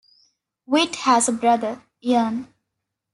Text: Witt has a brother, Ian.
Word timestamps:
Witt 0.65 0.95
has 0.95 1.29
a 1.29 1.31
brother, 1.31 1.83
Ian. 2.03 2.51